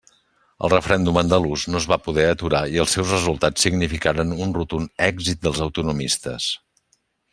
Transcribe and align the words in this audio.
El 0.67 0.69
referèndum 0.71 1.19
andalús 1.21 1.65
no 1.73 1.81
es 1.81 1.85
va 1.91 1.97
poder 2.07 2.25
aturar 2.29 2.61
i 2.77 2.81
els 2.85 2.95
seus 2.97 3.11
resultats 3.17 3.67
significaren 3.67 4.33
un 4.47 4.57
rotund 4.61 4.93
èxit 5.09 5.45
dels 5.45 5.61
autonomistes. 5.67 6.49